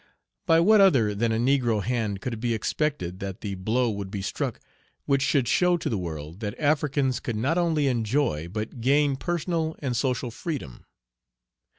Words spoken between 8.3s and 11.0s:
but gain personal and social freedom?